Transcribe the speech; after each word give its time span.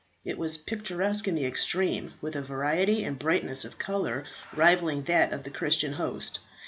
It 0.25 0.39
was 0.39 0.57
picturesque 0.57 1.27
in 1.27 1.35
the 1.35 1.45
extreme, 1.45 2.13
with 2.21 2.35
a 2.35 2.41
variety 2.41 3.03
and 3.03 3.19
brightness 3.19 3.65
of 3.65 3.77
colour 3.77 4.23
rivalling 4.51 5.03
that 5.03 5.31
of 5.31 5.43
the 5.43 5.51
Christian 5.51 5.93
host. 5.93 6.39